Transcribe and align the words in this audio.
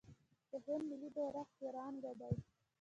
د 0.49 0.51
هند 0.65 0.83
ملي 0.89 1.09
بیرغ 1.15 1.47
تیرانګه 1.57 2.13
دی. 2.19 2.35